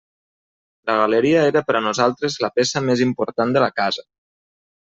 La 0.89 0.95
galeria 1.01 1.43
era 1.51 1.63
per 1.67 1.77
a 1.79 1.83
nosaltres 1.89 2.39
la 2.47 2.51
peça 2.57 2.85
més 2.89 3.07
important 3.09 3.55
de 3.59 3.65
la 3.67 3.73
casa. 3.83 4.09